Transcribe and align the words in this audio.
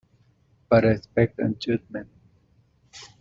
But 0.67 0.83
I 0.83 0.93
expect 0.93 1.37
a 1.37 1.49
judgment. 1.49 2.09